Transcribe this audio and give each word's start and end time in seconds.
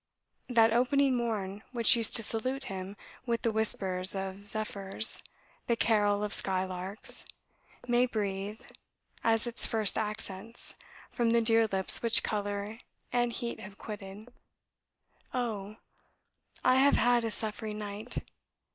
That 0.49 0.73
opening 0.73 1.15
morn, 1.15 1.61
which 1.73 1.95
used 1.95 2.15
to 2.15 2.23
salute 2.23 2.63
him 2.63 2.97
with 3.27 3.43
the 3.43 3.51
whispers 3.51 4.15
of 4.15 4.47
zephyrs, 4.47 5.21
the 5.67 5.75
carol 5.75 6.23
of 6.23 6.33
skylarks, 6.33 7.23
may 7.87 8.07
breathe, 8.07 8.63
as 9.23 9.45
its 9.45 9.67
first 9.67 9.99
accents, 9.99 10.73
from 11.11 11.29
the 11.29 11.41
dear 11.41 11.67
lips 11.67 12.01
which 12.01 12.23
colour 12.23 12.79
and 13.13 13.31
heat 13.31 13.59
have 13.59 13.77
quitted, 13.77 14.33
'Oh! 15.35 15.75
I 16.65 16.77
have 16.77 16.95
had 16.95 17.23
a 17.23 17.29
suffering 17.29 17.77
night. 17.77 18.23